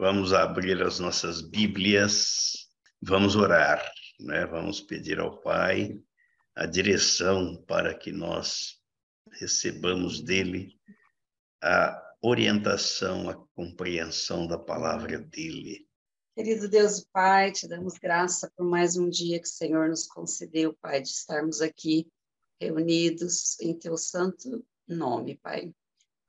[0.00, 2.68] Vamos abrir as nossas Bíblias,
[3.02, 3.84] vamos orar,
[4.20, 4.46] né?
[4.46, 6.00] Vamos pedir ao Pai
[6.54, 8.80] a direção para que nós
[9.40, 10.78] recebamos dele
[11.60, 15.84] a orientação, a compreensão da palavra dele.
[16.36, 20.06] Querido Deus e Pai, te damos graça por mais um dia que o Senhor nos
[20.06, 22.06] concedeu, Pai, de estarmos aqui
[22.60, 25.74] reunidos em teu santo nome, Pai.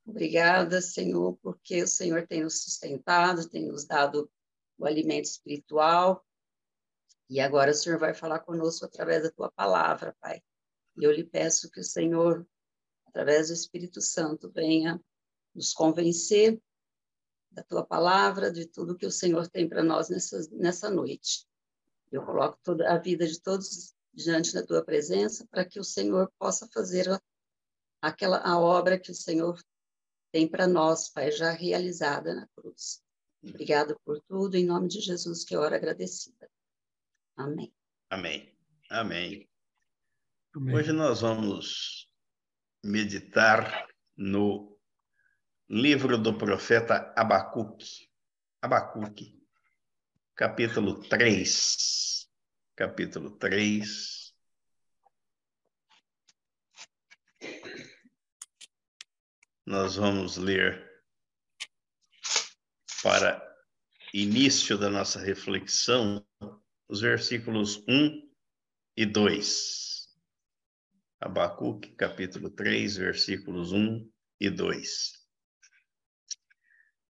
[0.09, 4.29] Obrigada, Senhor, porque o Senhor tem nos sustentado, tem nos dado
[4.75, 6.25] o alimento espiritual.
[7.29, 10.41] E agora o Senhor vai falar conosco através da tua palavra, Pai.
[10.97, 12.43] E eu lhe peço que o Senhor,
[13.05, 14.99] através do Espírito Santo, venha
[15.53, 16.59] nos convencer
[17.51, 21.47] da tua palavra, de tudo que o Senhor tem para nós nessa, nessa noite.
[22.11, 26.31] Eu coloco toda a vida de todos diante da tua presença para que o Senhor
[26.39, 27.21] possa fazer a,
[28.01, 29.61] aquela a obra que o Senhor
[30.31, 33.01] tem para nós, Pai, já realizada na cruz.
[33.43, 36.49] Obrigado por tudo, em nome de Jesus, que ora agradecida.
[37.35, 37.73] Amém.
[38.09, 38.55] Amém.
[38.89, 39.49] Amém.
[40.53, 40.75] Amém.
[40.75, 42.09] Hoje nós vamos
[42.83, 43.87] meditar
[44.17, 44.77] no
[45.69, 48.09] livro do profeta Abacuque.
[48.61, 49.41] Abacuque,
[50.35, 52.27] capítulo 3.
[52.75, 54.18] Capítulo 3
[59.69, 60.83] nós vamos ler
[63.03, 63.39] para
[64.11, 66.25] início da nossa reflexão
[66.87, 68.33] os versículos 1
[68.97, 70.07] e 2.
[71.19, 75.13] Abacuque, capítulo 3, versículos 1 e 2.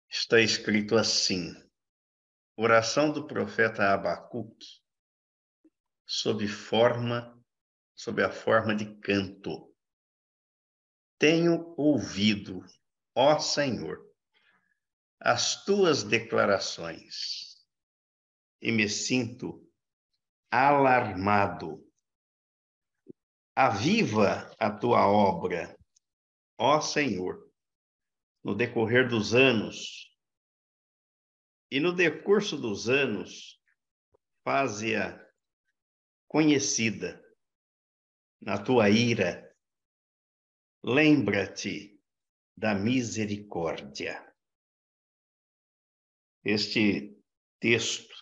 [0.09, 1.53] Está escrito assim:
[2.57, 4.81] Oração do profeta Abacuque,
[6.07, 7.37] sob forma,
[7.97, 9.74] sob a forma de canto
[11.25, 12.63] tenho ouvido,
[13.15, 14.07] ó Senhor,
[15.19, 17.67] as tuas declarações
[18.61, 19.67] e me sinto
[20.51, 21.83] alarmado.
[23.57, 25.75] Aviva a tua obra,
[26.59, 27.51] ó Senhor,
[28.45, 30.15] no decorrer dos anos,
[31.71, 33.59] e no decurso dos anos,
[34.45, 35.19] faze-a
[36.29, 37.19] conhecida
[38.43, 39.44] na tua ira
[40.85, 41.99] lembra-te
[42.55, 44.23] da misericórdia.
[46.45, 47.19] Este
[47.59, 48.15] texto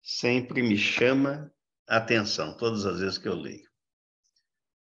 [0.00, 1.52] sempre me chama
[1.88, 3.68] atenção, todas as vezes que eu leio.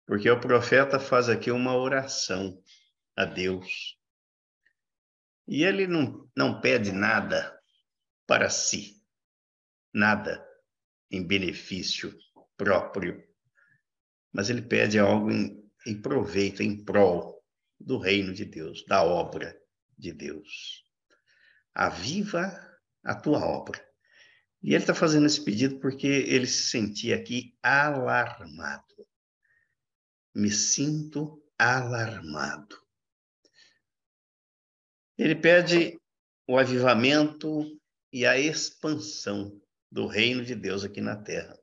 [0.06, 2.62] Porque o profeta faz aqui uma oração
[3.16, 3.98] a Deus.
[5.48, 7.58] E ele não, não pede nada
[8.28, 9.02] para si,
[9.94, 10.46] nada
[11.10, 12.14] em benefício
[12.58, 13.24] próprio
[14.36, 17.42] mas ele pede algo em, em proveito, em prol
[17.80, 19.58] do reino de Deus, da obra
[19.98, 20.84] de Deus.
[21.74, 22.54] Aviva
[23.02, 23.82] a tua obra.
[24.62, 29.08] E ele está fazendo esse pedido porque ele se sentia aqui alarmado.
[30.36, 32.78] Me sinto alarmado.
[35.18, 35.98] Ele pede
[36.46, 37.80] o avivamento
[38.12, 41.58] e a expansão do reino de Deus aqui na terra.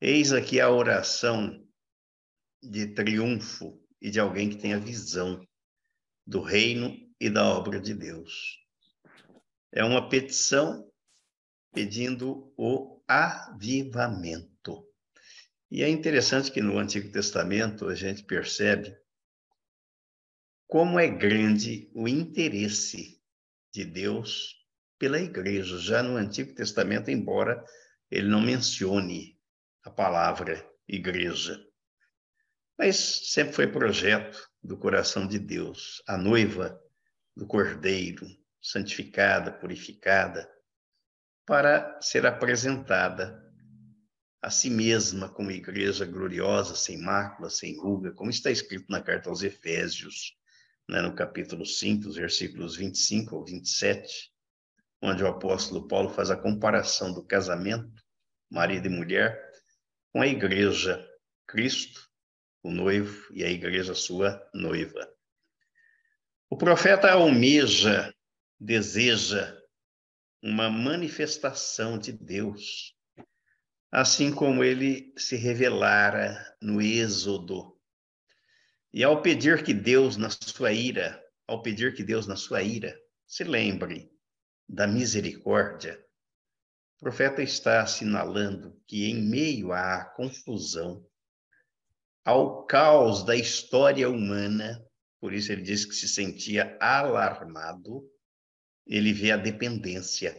[0.00, 1.66] Eis aqui a oração
[2.62, 5.46] de triunfo e de alguém que tem a visão
[6.26, 8.58] do reino e da obra de Deus.
[9.72, 10.90] É uma petição
[11.72, 14.86] pedindo o avivamento.
[15.70, 18.96] E é interessante que no Antigo Testamento a gente percebe
[20.66, 23.20] como é grande o interesse
[23.72, 24.64] de Deus
[24.98, 27.64] pela igreja, já no Antigo Testamento, embora
[28.10, 29.33] ele não mencione
[29.84, 31.62] a palavra igreja.
[32.78, 36.80] Mas sempre foi projeto do coração de Deus, a noiva
[37.36, 38.26] do Cordeiro,
[38.60, 40.50] santificada, purificada,
[41.46, 43.42] para ser apresentada
[44.40, 49.28] a si mesma como igreja gloriosa, sem mácula, sem ruga, como está escrito na carta
[49.28, 50.36] aos Efésios,
[50.88, 54.30] né, no capítulo 5, versículos 25 ao 27,
[55.00, 58.02] onde o apóstolo Paulo faz a comparação do casamento,
[58.50, 59.53] marido e mulher,
[60.14, 61.04] com a igreja,
[61.44, 62.08] Cristo,
[62.62, 65.12] o noivo, e a igreja, sua noiva.
[66.48, 68.14] O profeta almeja,
[68.60, 69.60] deseja
[70.40, 72.94] uma manifestação de Deus,
[73.90, 77.76] assim como ele se revelara no Êxodo.
[78.92, 82.96] E ao pedir que Deus, na sua ira, ao pedir que Deus, na sua ira,
[83.26, 84.12] se lembre
[84.68, 86.03] da misericórdia,
[87.04, 91.06] o profeta está assinalando que, em meio à confusão,
[92.24, 94.82] ao caos da história humana,
[95.20, 98.10] por isso ele disse que se sentia alarmado,
[98.86, 100.34] ele vê a dependência,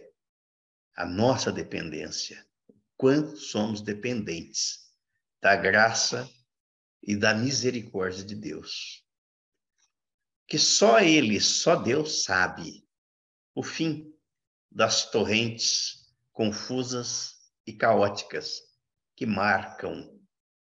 [0.95, 2.43] a nossa dependência,
[2.97, 4.91] quanto somos dependentes
[5.39, 6.27] da graça
[7.03, 9.05] e da misericórdia de Deus.
[10.47, 12.83] Que só Ele, só Deus sabe
[13.53, 14.11] o fim
[14.71, 16.04] das torrentes
[16.35, 17.35] confusas
[17.65, 18.61] e caóticas
[19.15, 20.21] que marcam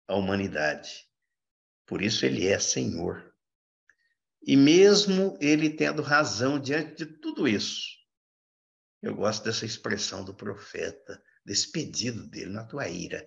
[0.09, 1.09] a humanidade.
[1.87, 3.33] Por isso Ele é Senhor.
[4.45, 7.87] E mesmo Ele tendo razão diante de tudo isso,
[9.01, 13.25] eu gosto dessa expressão do profeta, desse pedido dele na tua ira.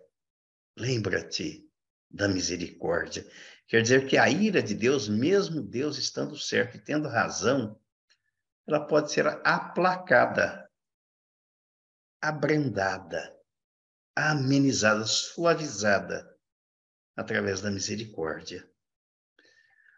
[0.78, 1.70] Lembra-te
[2.12, 3.26] da misericórdia.
[3.66, 7.80] Quer dizer que a ira de Deus, mesmo Deus estando certo e tendo razão,
[8.68, 10.64] ela pode ser aplacada,
[12.27, 13.36] abrandada,
[14.16, 16.27] amenizada, suavizada
[17.16, 18.68] através da misericórdia.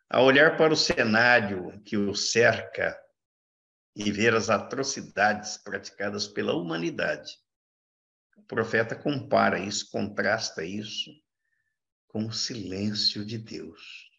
[0.09, 2.99] A olhar para o cenário que o cerca
[3.95, 7.31] e ver as atrocidades praticadas pela humanidade,
[8.35, 11.11] o profeta compara isso, contrasta isso
[12.07, 14.09] com o silêncio de Deus,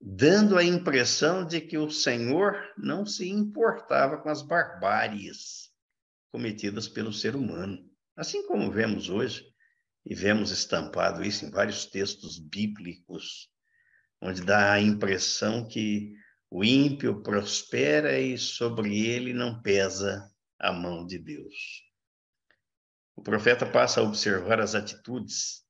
[0.00, 5.75] dando a impressão de que o Senhor não se importava com as barbáries
[6.30, 7.78] cometidas pelo ser humano.
[8.16, 9.44] Assim como vemos hoje,
[10.06, 13.50] e vemos estampado isso em vários textos bíblicos,
[14.22, 16.12] onde dá a impressão que
[16.48, 21.82] o ímpio prospera e sobre ele não pesa a mão de Deus.
[23.16, 25.64] O profeta passa a observar as atitudes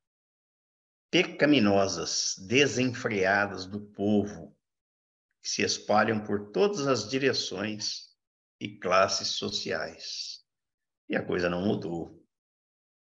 [1.11, 4.55] pecaminosas, desenfreadas do povo,
[5.41, 8.15] que se espalham por todas as direções
[8.61, 10.46] e classes sociais.
[11.09, 12.23] E a coisa não mudou.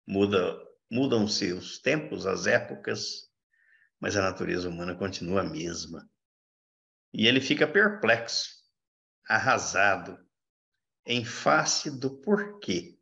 [0.06, 0.58] Muda,
[0.92, 3.30] mudam-se os tempos, as épocas,
[4.00, 6.10] mas a natureza humana continua a mesma.
[7.14, 8.50] E ele fica perplexo,
[9.28, 10.18] arrasado,
[11.06, 12.98] em face do porquê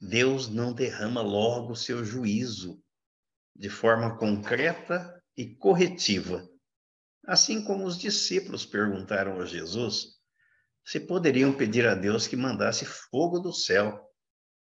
[0.00, 2.82] Deus não derrama logo o seu juízo
[3.54, 6.48] de forma concreta e corretiva.
[7.24, 10.20] Assim como os discípulos perguntaram a Jesus
[10.84, 14.11] se poderiam pedir a Deus que mandasse fogo do céu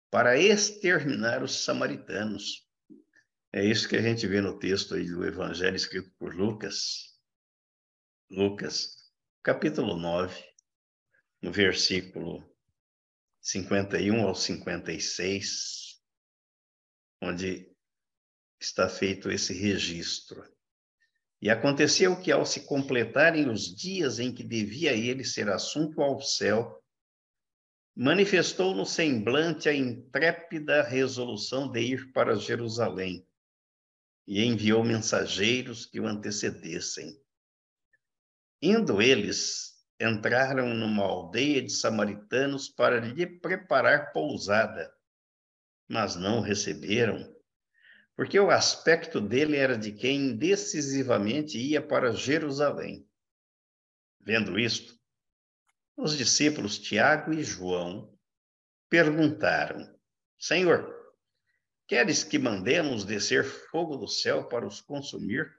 [0.10, 2.66] para exterminar os samaritanos.
[3.52, 7.18] É isso que a gente vê no texto aí do Evangelho escrito por Lucas.
[8.30, 9.12] Lucas,
[9.42, 10.44] capítulo 9,
[11.42, 12.44] no versículo
[13.42, 16.02] 51 ao 56,
[17.22, 17.72] onde
[18.60, 20.44] está feito esse registro.
[21.42, 26.20] E aconteceu que, ao se completarem os dias em que devia ele ser assunto ao
[26.20, 26.84] céu,
[27.98, 33.28] manifestou no semblante a intrépida resolução de ir para Jerusalém
[34.28, 37.20] e enviou mensageiros que o antecedessem.
[38.62, 44.94] Indo eles, entraram numa aldeia de samaritanos para lhe preparar pousada,
[45.90, 47.36] mas não o receberam
[48.18, 53.08] porque o aspecto dele era de quem decisivamente ia para Jerusalém.
[54.20, 54.97] Vendo isto,
[55.98, 58.16] os discípulos Tiago e João
[58.90, 59.94] perguntaram:
[60.40, 60.96] Senhor,
[61.88, 65.52] queres que mandemos descer fogo do céu para os consumir?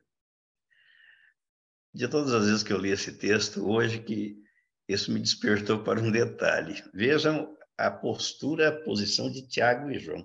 [1.92, 4.40] De todas as vezes que eu li esse texto, hoje que
[4.86, 6.82] isso me despertou para um detalhe.
[6.94, 10.22] Vejam a postura, a posição de Tiago e João.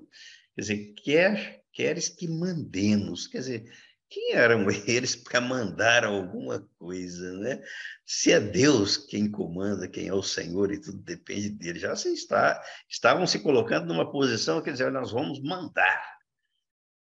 [0.55, 3.27] Quer dizer, quer queres que mandemos.
[3.27, 3.73] Quer dizer,
[4.13, 7.63] quem eram eles para mandar alguma coisa, né?
[8.05, 12.13] Se é Deus quem comanda, quem é o Senhor e tudo depende dele, já se
[12.13, 16.13] está, estavam se colocando numa posição, quer dizer, nós vamos mandar.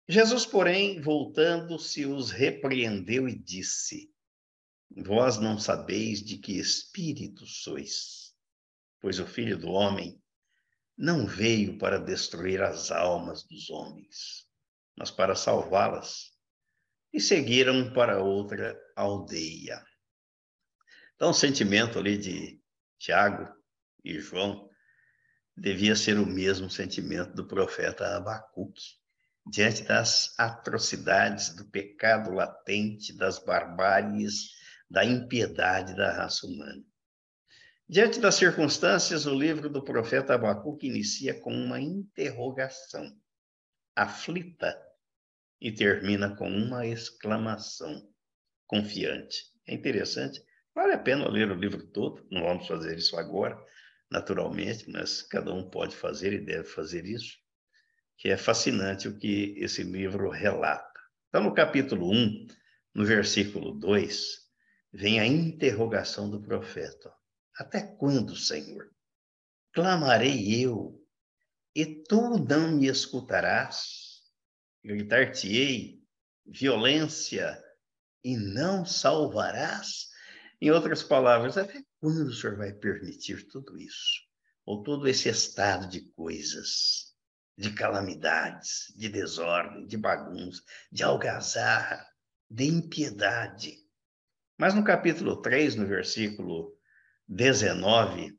[0.09, 4.09] Jesus, porém, voltando-se, os repreendeu e disse:
[4.89, 8.33] Vós não sabeis de que espírito sois,
[8.99, 10.19] pois o Filho do Homem
[10.97, 14.47] não veio para destruir as almas dos homens,
[14.97, 16.36] mas para salvá-las,
[17.13, 19.83] e seguiram para outra aldeia.
[21.15, 22.61] Então, o sentimento ali de
[22.99, 23.51] Tiago
[24.03, 24.69] e João
[25.55, 28.97] devia ser o mesmo sentimento do profeta Abacuque,
[29.49, 34.51] diante das atrocidades, do pecado latente, das barbáries,
[34.89, 36.83] da impiedade da raça humana.
[37.89, 43.17] Diante das circunstâncias, o livro do profeta Abacuque inicia com uma interrogação
[43.95, 44.77] aflita
[45.59, 48.07] e termina com uma exclamação
[48.65, 49.45] confiante.
[49.67, 50.41] É interessante.
[50.75, 53.57] Vale a pena ler o livro todo, não vamos fazer isso agora,
[54.11, 57.37] naturalmente, mas cada um pode fazer e deve fazer isso,
[58.17, 60.87] que é fascinante o que esse livro relata.
[61.29, 62.47] Então, no capítulo 1,
[62.93, 64.47] no versículo 2,
[64.93, 67.11] vem a interrogação do profeta:
[67.57, 68.89] Até quando, Senhor?
[69.73, 71.03] Clamarei eu,
[71.75, 74.06] e tu não me escutarás?
[74.83, 76.01] Gritar-te-ei
[76.45, 77.61] violência
[78.23, 80.07] e não salvarás?
[80.59, 84.25] Em outras palavras, até quando o Senhor vai permitir tudo isso?
[84.65, 87.15] Ou todo esse estado de coisas,
[87.57, 92.05] de calamidades, de desordem, de bagunça, de algazarra,
[92.49, 93.77] de impiedade?
[94.57, 96.75] Mas no capítulo 3, no versículo
[97.27, 98.35] 19,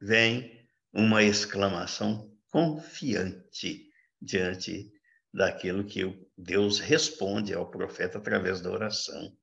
[0.00, 4.90] vem uma exclamação confiante diante
[5.36, 6.02] daquilo que
[6.34, 9.36] Deus responde ao profeta através da oração.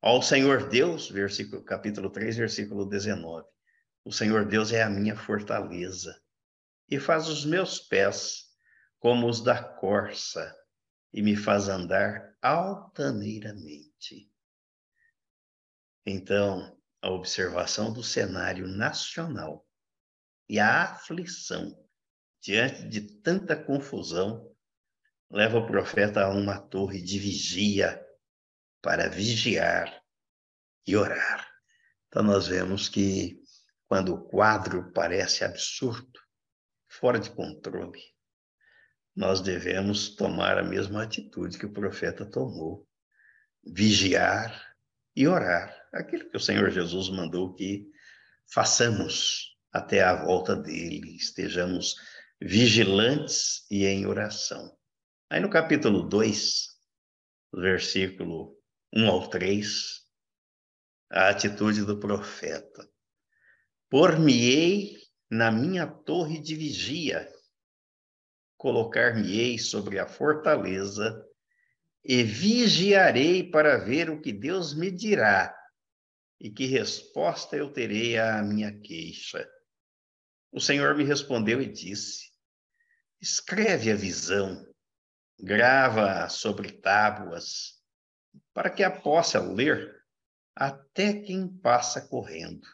[0.00, 3.44] Ao Senhor Deus, versículo, capítulo 3, versículo 19.
[4.04, 6.16] O Senhor Deus é a minha fortaleza
[6.88, 8.44] e faz os meus pés
[9.00, 10.56] como os da corça
[11.12, 14.30] e me faz andar altaneiramente.
[16.06, 19.66] Então, a observação do cenário nacional
[20.48, 21.76] e a aflição
[22.40, 24.55] diante de tanta confusão
[25.30, 28.00] leva o profeta a uma torre de vigia
[28.80, 30.02] para vigiar
[30.86, 31.46] e orar.
[32.08, 33.40] Então, nós vemos que
[33.88, 36.20] quando o quadro parece absurdo,
[36.88, 38.02] fora de controle,
[39.14, 42.86] nós devemos tomar a mesma atitude que o profeta tomou:
[43.64, 44.62] vigiar
[45.14, 45.74] e orar.
[45.92, 47.86] Aquilo que o Senhor Jesus mandou que
[48.52, 51.96] façamos até a volta dele, estejamos
[52.40, 54.75] vigilantes e em oração.
[55.28, 56.68] Aí no capítulo 2,
[57.52, 58.56] versículo
[58.94, 60.04] 1 ao 3,
[61.10, 62.88] a atitude do profeta.
[63.90, 64.96] Por-me-ei
[65.28, 67.28] na minha torre de vigia,
[68.56, 71.20] colocar-me-ei sobre a fortaleza
[72.04, 75.52] e vigiarei para ver o que Deus me dirá
[76.40, 79.44] e que resposta eu terei à minha queixa.
[80.52, 82.30] O Senhor me respondeu e disse:
[83.20, 84.64] Escreve a visão,
[85.38, 87.82] grava sobre tábuas,
[88.52, 89.94] para que a possa ler
[90.54, 92.66] até quem passa correndo.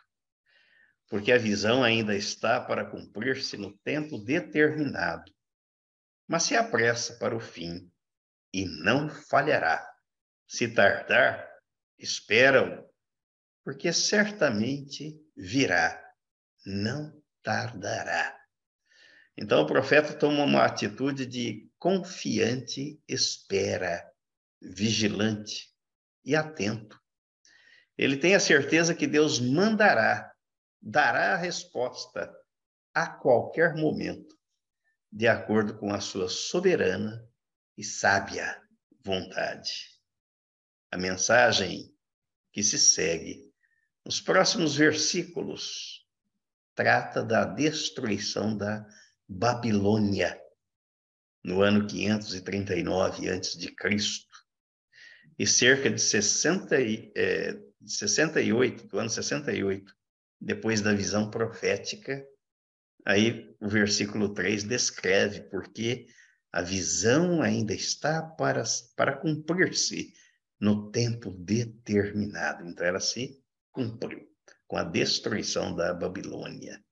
[1.09, 5.31] Porque a visão ainda está para cumprir-se no tempo determinado,
[6.27, 7.91] mas se apressa para o fim
[8.53, 9.87] e não falhará.
[10.47, 11.51] Se tardar,
[11.99, 12.89] espera-o,
[13.65, 16.01] porque certamente virá,
[16.65, 18.39] não tardará.
[19.37, 24.09] Então o profeta toma uma atitude de confiante espera,
[24.61, 25.69] vigilante
[26.25, 26.97] e atento.
[27.99, 30.33] Ele tem a certeza que Deus mandará,
[30.81, 32.33] dará a resposta
[32.95, 34.39] a qualquer momento,
[35.11, 37.29] de acordo com a sua soberana
[37.77, 38.63] e sábia
[39.05, 40.01] vontade.
[40.89, 41.93] A mensagem
[42.53, 43.53] que se segue
[44.05, 46.07] nos próximos versículos
[46.77, 48.87] trata da destruição da
[49.29, 50.42] Babilônia
[51.45, 53.75] no ano 539 a.C.
[55.39, 56.77] e cerca de 60
[57.17, 59.93] é, 68, do ano 68,
[60.41, 62.25] depois da visão profética,
[63.05, 66.07] aí o versículo 3 descreve porque
[66.53, 68.63] a visão ainda está para,
[68.95, 70.13] para cumprir-se
[70.61, 72.69] no tempo determinado.
[72.69, 74.29] Então, ela se cumpriu
[74.69, 76.83] com a destruição da Babilônia.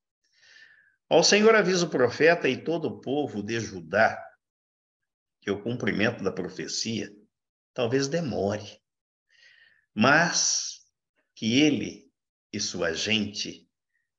[1.09, 4.19] Ao Senhor avisa o profeta e todo o povo de Judá
[5.41, 7.11] que o cumprimento da profecia
[7.73, 8.81] talvez demore,
[9.95, 10.81] mas
[11.35, 12.13] que ele
[12.53, 13.69] e sua gente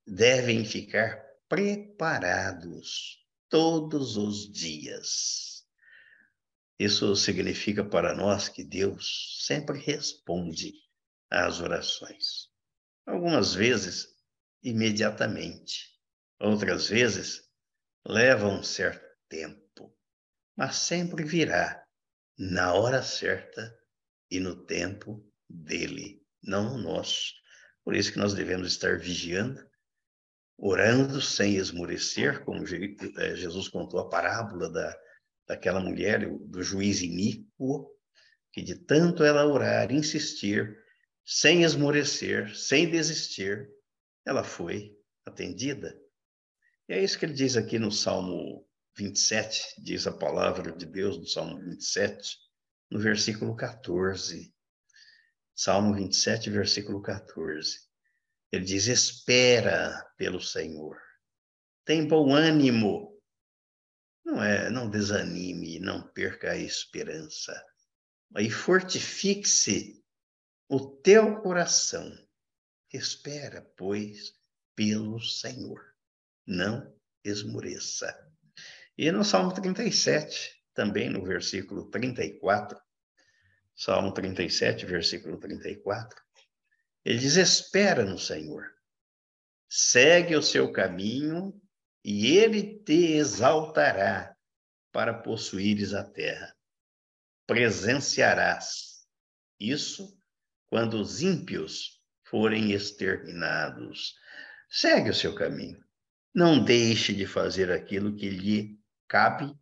[0.05, 5.65] devem ficar preparados todos os dias.
[6.79, 10.73] Isso significa para nós que Deus sempre responde
[11.29, 12.49] às orações.
[13.05, 14.07] Algumas vezes,
[14.63, 15.91] imediatamente.
[16.39, 17.43] Outras vezes,
[18.03, 19.60] leva um certo tempo.
[20.55, 21.83] Mas sempre virá
[22.37, 23.77] na hora certa
[24.29, 27.33] e no tempo dele, não no nosso.
[27.83, 29.63] Por isso que nós devemos estar vigiando,
[30.57, 34.97] orando sem esmorecer, como eh, Jesus contou a parábola da,
[35.47, 37.91] daquela mulher, do juiz iníquo,
[38.53, 40.77] que de tanto ela orar, insistir,
[41.25, 43.69] sem esmorecer, sem desistir,
[44.25, 45.97] ela foi atendida.
[46.87, 48.67] E é isso que ele diz aqui no Salmo
[49.01, 52.37] 27, diz a palavra de Deus no Salmo 27,
[52.91, 54.53] no versículo 14.
[55.55, 57.79] Salmo 27, versículo 14.
[58.51, 61.01] Ele diz: Espera pelo Senhor,
[61.83, 63.19] tem bom ânimo.
[64.23, 67.59] Não é, não desanime, não perca a esperança.
[68.35, 69.99] Aí fortifique-se
[70.69, 72.07] o teu coração.
[72.93, 74.31] Espera, pois,
[74.75, 75.81] pelo Senhor.
[76.45, 78.30] Não esmoreça.
[78.97, 82.79] E no Salmo 37, também no versículo 34,
[83.75, 86.21] Salmo 37, versículo 34,
[87.03, 88.65] ele diz: Espera no Senhor,
[89.67, 91.59] segue o seu caminho
[92.03, 94.35] e ele te exaltará
[94.91, 96.55] para possuíres a terra.
[97.47, 99.05] Presenciarás
[99.59, 100.17] isso
[100.69, 104.15] quando os ímpios forem exterminados.
[104.69, 105.83] Segue o seu caminho.
[106.33, 108.80] Não deixe de fazer aquilo que lhe
[109.11, 109.53] cabe,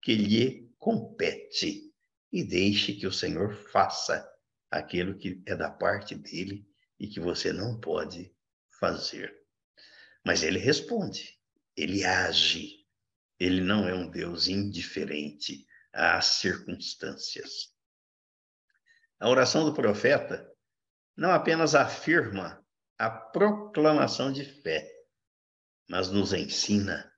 [0.00, 1.92] que lhe compete.
[2.30, 4.26] E deixe que o Senhor faça
[4.70, 6.66] aquilo que é da parte dele
[6.98, 8.32] e que você não pode
[8.78, 9.36] fazer.
[10.24, 11.38] Mas ele responde,
[11.76, 12.86] ele age.
[13.38, 17.74] Ele não é um Deus indiferente às circunstâncias.
[19.18, 20.48] A oração do profeta
[21.16, 22.64] não apenas afirma
[22.96, 24.88] a proclamação de fé,
[25.88, 27.11] mas nos ensina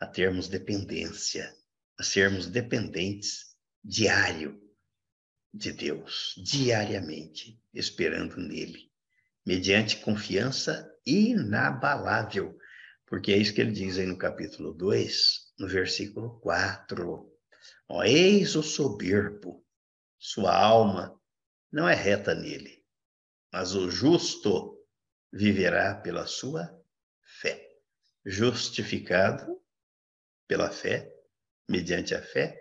[0.00, 1.54] a termos dependência,
[1.98, 4.60] a sermos dependentes diário
[5.52, 8.90] de Deus, diariamente, esperando nele,
[9.44, 12.56] mediante confiança inabalável,
[13.06, 17.32] porque é isso que ele diz aí no capítulo 2, no versículo 4.
[17.88, 19.64] Ó, eis o soberbo,
[20.18, 21.18] sua alma
[21.72, 22.84] não é reta nele,
[23.52, 24.78] mas o justo
[25.32, 26.70] viverá pela sua
[27.40, 27.66] fé.
[28.24, 29.58] Justificado
[30.48, 31.12] pela fé,
[31.68, 32.58] mediante a fé,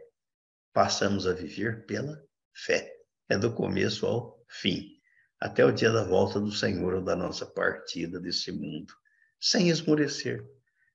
[0.74, 2.22] passamos a viver pela
[2.54, 2.94] fé.
[3.30, 5.00] É do começo ao fim,
[5.40, 8.94] até o dia da volta do Senhor ou da nossa partida desse mundo,
[9.40, 10.46] sem esmorecer,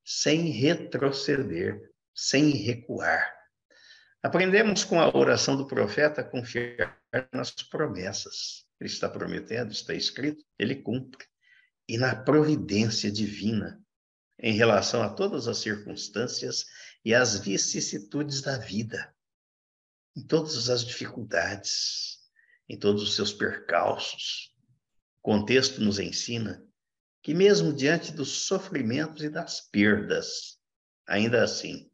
[0.04, 1.80] sem retroceder,
[2.14, 3.32] sem recuar.
[4.22, 6.96] Aprendemos com a oração do profeta a confiar
[7.32, 8.64] nas promessas.
[8.80, 11.26] Ele está prometendo, está escrito, ele cumpre.
[11.88, 13.82] E na providência divina
[14.43, 16.67] em relação a todas as circunstâncias
[17.05, 19.15] e as vicissitudes da vida,
[20.17, 22.19] em todas as dificuldades,
[22.69, 24.52] em todos os seus percalços.
[25.23, 26.61] O contexto nos ensina
[27.23, 30.59] que, mesmo diante dos sofrimentos e das perdas,
[31.07, 31.89] ainda assim,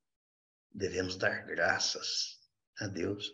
[0.73, 2.39] devemos dar graças
[2.81, 3.31] a Deus.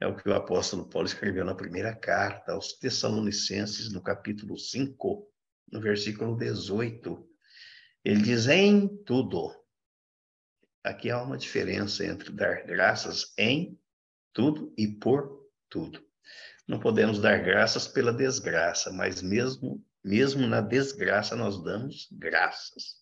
[0.00, 5.28] É o que o apóstolo Paulo escreveu na primeira carta aos Tessalonicenses, no capítulo 5,
[5.70, 7.27] no versículo 18.
[8.04, 9.54] Ele diz: em tudo.
[10.82, 13.78] Aqui há uma diferença entre dar graças em
[14.32, 16.02] tudo e por tudo.
[16.66, 22.96] Não podemos dar graças pela desgraça, mas mesmo mesmo na desgraça nós damos graças.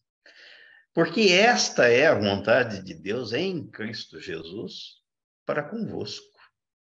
[0.94, 5.02] Porque esta é a vontade de Deus em Cristo Jesus
[5.44, 6.26] para convosco.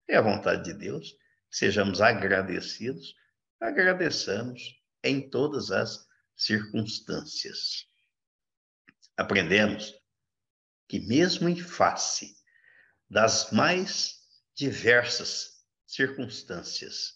[0.07, 1.15] É a vontade de Deus
[1.49, 3.15] sejamos agradecidos,
[3.59, 4.61] agradeçamos
[5.03, 7.85] em todas as circunstâncias.
[9.17, 9.93] Aprendemos
[10.87, 12.35] que, mesmo em face
[13.09, 14.17] das mais
[14.55, 17.15] diversas circunstâncias,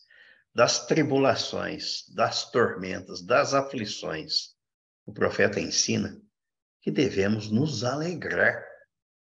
[0.54, 4.56] das tribulações, das tormentas, das aflições,
[5.06, 6.22] o profeta ensina
[6.82, 8.66] que devemos nos alegrar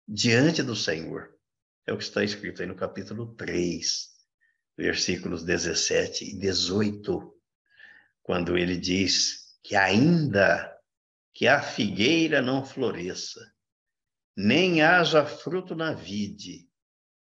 [0.08, 1.36] diante do Senhor.
[1.86, 4.10] É o que está escrito aí no capítulo 3,
[4.78, 7.38] versículos 17 e 18,
[8.24, 10.71] quando ele diz que ainda
[11.34, 13.40] que a figueira não floresça,
[14.36, 16.70] nem haja fruto na vide,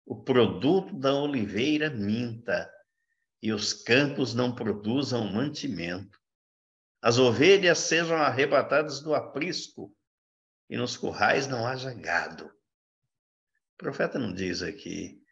[0.05, 2.69] o produto da oliveira minta,
[3.41, 6.19] e os campos não produzam mantimento.
[7.01, 9.95] As ovelhas sejam arrebatadas do aprisco,
[10.69, 12.45] e nos currais não haja gado.
[12.45, 15.23] O profeta não diz aqui,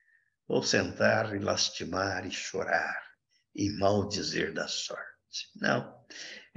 [0.48, 3.08] vou sentar e lastimar e chorar
[3.54, 5.50] e maldizer da sorte.
[5.56, 6.06] Não.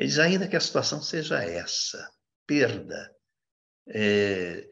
[0.01, 2.11] Ele diz ainda que a situação seja essa:
[2.47, 3.15] perda,
[3.87, 4.67] é,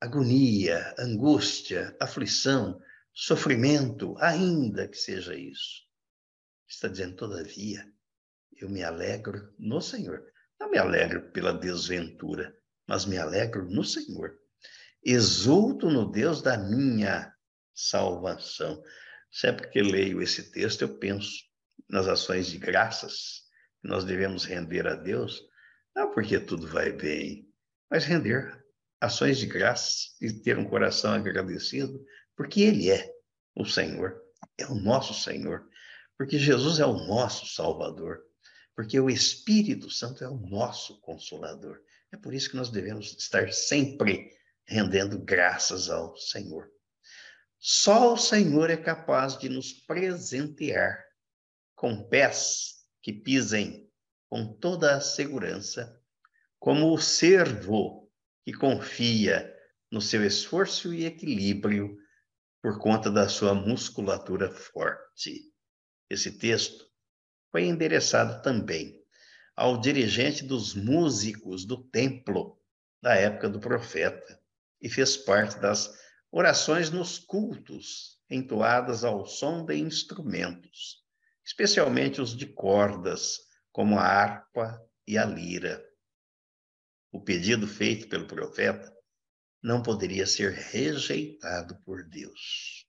[0.00, 2.82] agonia, angústia, aflição,
[3.14, 5.86] sofrimento, ainda que seja isso.
[6.68, 7.86] Está dizendo, todavia,
[8.56, 10.20] eu me alegro no Senhor.
[10.58, 12.52] Não me alegro pela desventura,
[12.88, 14.36] mas me alegro no Senhor.
[15.04, 17.32] Exulto no Deus da minha
[17.72, 18.82] salvação.
[19.30, 21.44] Sempre que leio esse texto, eu penso
[21.88, 23.48] nas ações de graças
[23.82, 25.42] nós devemos render a Deus,
[25.94, 27.48] não porque tudo vai bem,
[27.90, 28.62] mas render
[29.00, 32.04] ações de graças e ter um coração agradecido,
[32.36, 33.10] porque Ele é
[33.54, 34.20] o Senhor,
[34.58, 35.66] é o nosso Senhor,
[36.16, 38.20] porque Jesus é o nosso Salvador,
[38.76, 41.80] porque o Espírito Santo é o nosso Consolador.
[42.12, 44.30] É por isso que nós devemos estar sempre
[44.66, 46.70] rendendo graças ao Senhor.
[47.58, 51.04] Só o Senhor é capaz de nos presentear
[51.74, 53.90] com pés que pisem
[54.28, 56.00] com toda a segurança,
[56.58, 58.10] como o servo
[58.44, 59.52] que confia
[59.90, 61.96] no seu esforço e equilíbrio
[62.62, 65.52] por conta da sua musculatura forte.
[66.08, 66.86] Esse texto
[67.50, 69.00] foi endereçado também
[69.56, 72.58] ao dirigente dos músicos do templo
[73.02, 74.40] da época do profeta
[74.80, 75.92] e fez parte das
[76.30, 81.02] orações nos cultos entoadas ao som de instrumentos,
[81.44, 83.38] especialmente os de cordas,
[83.72, 85.84] como a harpa e a lira.
[87.12, 88.92] O pedido feito pelo profeta
[89.62, 92.86] não poderia ser rejeitado por Deus.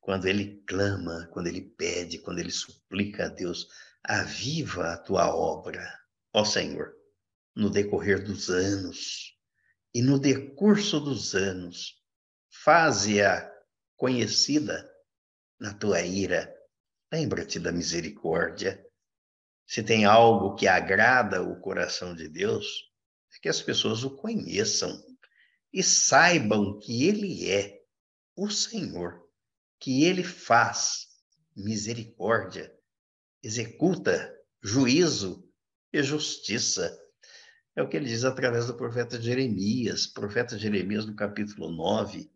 [0.00, 3.68] Quando ele clama, quando ele pede, quando ele suplica a Deus,
[4.02, 5.88] aviva a tua obra,
[6.32, 6.92] ó Senhor,
[7.54, 9.36] no decorrer dos anos.
[9.94, 12.02] E no decurso dos anos,
[12.50, 13.50] faze-a
[13.96, 14.90] conhecida
[15.60, 16.52] na tua ira.
[17.12, 18.82] Lembra-te da misericórdia.
[19.66, 22.90] Se tem algo que agrada o coração de Deus,
[23.36, 24.98] é que as pessoas o conheçam
[25.70, 27.82] e saibam que Ele é
[28.34, 29.22] o Senhor,
[29.78, 31.08] que Ele faz
[31.54, 32.74] misericórdia,
[33.42, 35.46] executa juízo
[35.92, 36.98] e justiça.
[37.76, 42.30] É o que ele diz através do profeta Jeremias, profeta Jeremias no capítulo 9,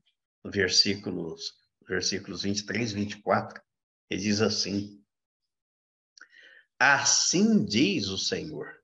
[0.45, 1.55] versículos,
[1.87, 3.63] versículos 23 e 24.
[4.11, 5.03] Ele diz assim:
[6.79, 8.77] Assim diz o Senhor: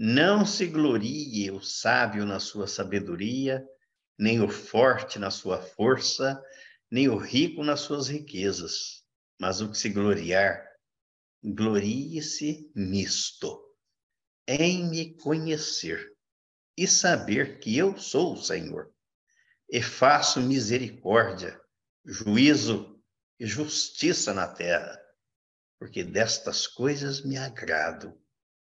[0.00, 3.66] não se glorie o sábio na sua sabedoria,
[4.16, 6.40] nem o forte na sua força,
[6.88, 9.04] nem o rico nas suas riquezas,
[9.40, 10.64] mas o que se gloriar,
[11.42, 13.60] glorie-se nisto,
[14.46, 16.12] em me conhecer
[16.76, 18.92] e saber que eu sou o Senhor,
[19.68, 21.60] e faço misericórdia,
[22.04, 22.97] juízo
[23.38, 24.98] e justiça na terra,
[25.78, 28.12] porque destas coisas me agrado,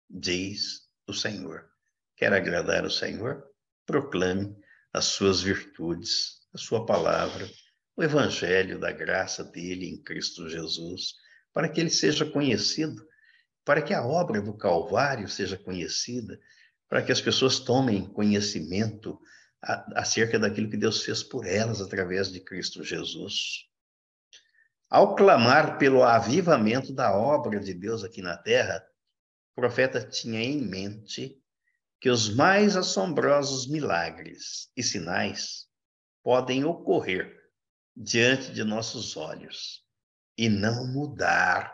[0.09, 1.69] diz o Senhor.
[2.15, 3.43] Quer agradar o Senhor?
[3.85, 4.55] Proclame
[4.93, 7.49] as suas virtudes, a sua palavra,
[7.95, 11.15] o evangelho da graça dele em Cristo Jesus,
[11.53, 13.05] para que ele seja conhecido,
[13.65, 16.39] para que a obra do Calvário seja conhecida,
[16.87, 19.19] para que as pessoas tomem conhecimento
[19.95, 23.70] acerca daquilo que Deus fez por elas através de Cristo Jesus.
[24.91, 28.85] Ao clamar pelo avivamento da obra de Deus aqui na terra,
[29.53, 31.41] o profeta tinha em mente
[31.97, 35.65] que os mais assombrosos milagres e sinais
[36.21, 37.33] podem ocorrer
[37.95, 39.81] diante de nossos olhos
[40.37, 41.73] e não mudar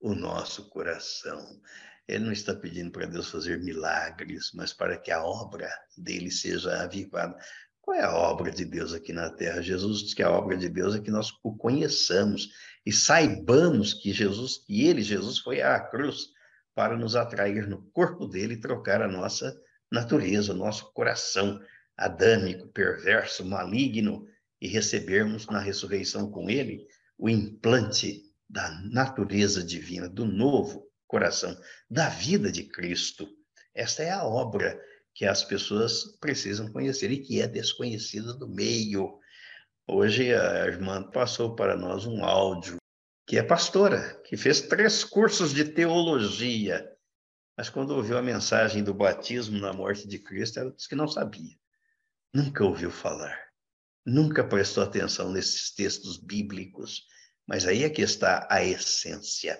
[0.00, 1.60] o nosso coração.
[2.06, 6.84] Ele não está pedindo para Deus fazer milagres, mas para que a obra dele seja
[6.84, 7.36] avivada.
[7.84, 9.60] Qual é a obra de Deus aqui na terra?
[9.60, 12.48] Jesus diz que a obra de Deus é que nós o conheçamos
[12.84, 16.30] e saibamos que Jesus, que ele, Jesus, foi à cruz
[16.74, 19.54] para nos atrair no corpo dele e trocar a nossa
[19.92, 21.60] natureza, o nosso coração
[21.94, 24.26] adâmico, perverso, maligno
[24.58, 26.86] e recebermos na ressurreição com ele
[27.18, 31.54] o implante da natureza divina, do novo coração,
[31.90, 33.28] da vida de Cristo.
[33.74, 34.80] Esta é a obra
[35.14, 39.20] que as pessoas precisam conhecer e que é desconhecida do meio.
[39.86, 42.76] Hoje a irmã passou para nós um áudio
[43.26, 46.90] que é pastora, que fez três cursos de teologia,
[47.56, 51.08] mas quando ouviu a mensagem do batismo na morte de Cristo, ela disse que não
[51.08, 51.56] sabia,
[52.34, 53.38] nunca ouviu falar,
[54.04, 57.06] nunca prestou atenção nesses textos bíblicos,
[57.46, 59.58] mas aí é que está a essência.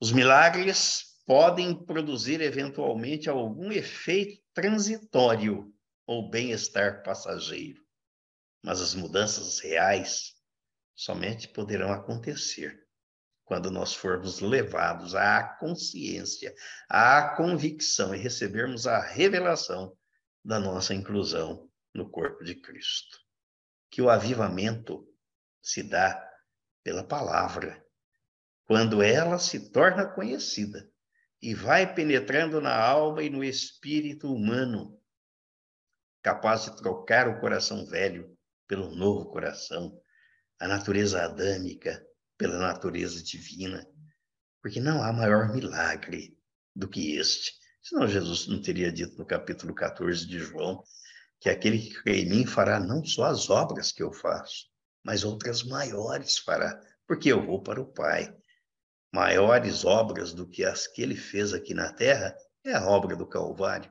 [0.00, 5.72] Os milagres podem produzir eventualmente algum efeito transitório
[6.06, 7.82] ou bem-estar passageiro,
[8.62, 10.34] mas as mudanças reais
[10.94, 12.86] somente poderão acontecer
[13.44, 16.54] quando nós formos levados à consciência,
[16.88, 19.96] à convicção e recebermos a revelação
[20.44, 23.18] da nossa inclusão no corpo de Cristo.
[23.90, 25.06] Que o avivamento
[25.62, 26.28] se dá
[26.82, 27.84] pela palavra,
[28.64, 30.89] quando ela se torna conhecida
[31.42, 35.00] e vai penetrando na alma e no espírito humano,
[36.22, 39.98] capaz de trocar o coração velho pelo novo coração,
[40.58, 42.04] a natureza adâmica
[42.36, 43.86] pela natureza divina,
[44.62, 46.38] porque não há maior milagre
[46.76, 47.52] do que este.
[47.82, 50.84] Senão Jesus não teria dito no capítulo 14 de João
[51.40, 54.66] que aquele que crê em mim fará não só as obras que eu faço,
[55.02, 58.36] mas outras maiores fará, porque eu vou para o Pai.
[59.12, 63.26] Maiores obras do que as que ele fez aqui na terra é a obra do
[63.26, 63.90] Calvário,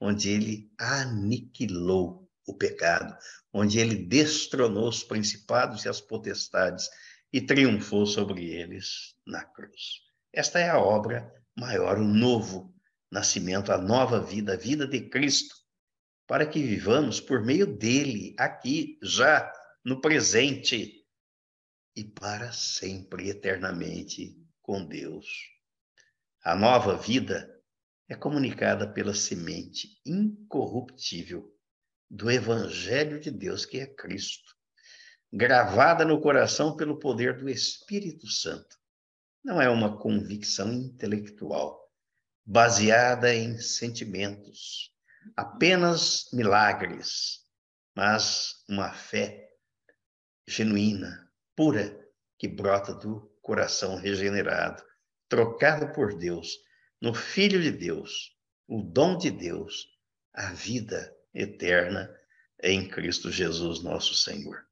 [0.00, 3.16] onde ele aniquilou o pecado,
[3.52, 6.88] onde ele destronou os principados e as potestades
[7.32, 10.00] e triunfou sobre eles na cruz.
[10.32, 12.74] Esta é a obra maior, o novo
[13.10, 15.54] nascimento, a nova vida, a vida de Cristo,
[16.26, 19.52] para que vivamos por meio dele, aqui, já,
[19.84, 21.04] no presente
[21.96, 24.39] e para sempre, eternamente,
[24.70, 25.26] com Deus.
[26.44, 27.60] A nova vida
[28.08, 31.52] é comunicada pela semente incorruptível
[32.08, 34.54] do Evangelho de Deus, que é Cristo,
[35.32, 38.78] gravada no coração pelo poder do Espírito Santo.
[39.42, 41.90] Não é uma convicção intelectual,
[42.46, 44.94] baseada em sentimentos,
[45.36, 47.40] apenas milagres,
[47.92, 49.50] mas uma fé
[50.46, 54.80] genuína, pura, que brota do coração regenerado,
[55.28, 56.56] trocado por Deus,
[57.02, 58.32] no Filho de Deus,
[58.68, 59.88] o dom de Deus,
[60.32, 62.08] a vida eterna
[62.62, 64.64] em Cristo Jesus, nosso Senhor.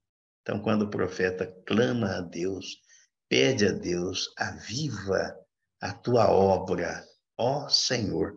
[0.43, 2.81] Então, quando o profeta clama a Deus,
[3.29, 5.37] pede a Deus, aviva
[5.81, 7.05] a tua obra,
[7.37, 8.37] ó Senhor,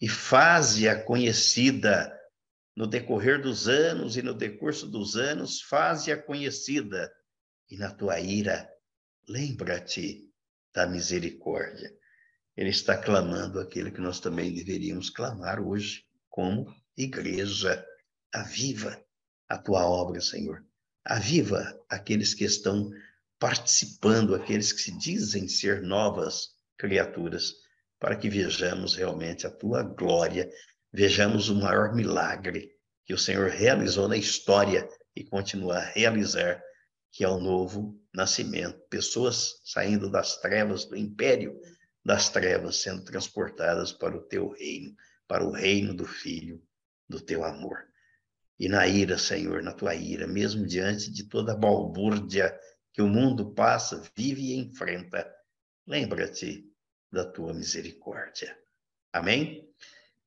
[0.00, 2.12] e faze-a conhecida
[2.74, 7.08] no decorrer dos anos e no decurso dos anos, faze-a conhecida,
[7.68, 8.68] e na tua ira,
[9.30, 10.28] lembra-te
[10.74, 11.92] da misericórdia.
[12.56, 16.66] Ele está clamando aquilo que nós também deveríamos clamar hoje, como
[16.96, 17.84] igreja.
[18.32, 19.00] Aviva
[19.48, 20.64] a tua obra, Senhor.
[21.04, 22.90] Aviva aqueles que estão
[23.38, 27.54] participando, aqueles que se dizem ser novas criaturas,
[27.98, 30.50] para que vejamos realmente a tua glória,
[30.92, 32.70] vejamos o maior milagre
[33.04, 36.62] que o Senhor realizou na história e continua a realizar,
[37.12, 38.80] que é o novo nascimento.
[38.88, 41.60] Pessoas saindo das trevas, do império
[42.04, 44.96] das trevas, sendo transportadas para o teu reino,
[45.28, 46.62] para o reino do Filho,
[47.08, 47.86] do teu amor.
[48.58, 52.58] E na ira, Senhor, na tua ira, mesmo diante de toda a balbúrdia
[52.92, 55.30] que o mundo passa, vive e enfrenta,
[55.86, 56.70] lembra-te
[57.10, 58.56] da tua misericórdia.
[59.12, 59.68] Amém?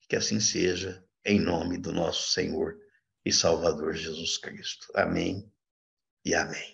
[0.07, 2.77] Que assim seja, em nome do nosso Senhor
[3.25, 4.87] e Salvador Jesus Cristo.
[4.95, 5.49] Amém
[6.25, 6.72] e amém.